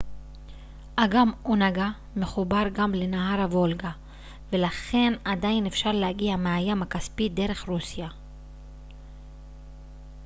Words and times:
אגם 0.95 1.31
אונגה 1.45 1.89
מחובר 2.15 2.63
גם 2.73 2.93
לנהר 2.93 3.41
הוולגה 3.41 3.91
ולכן 4.51 5.13
עדיין 5.25 5.65
אפשר 5.65 5.91
להגיע 5.91 6.35
מהים 6.35 6.81
הכספי 6.81 7.29
דרך 7.29 7.67
רוסיה 7.69 8.07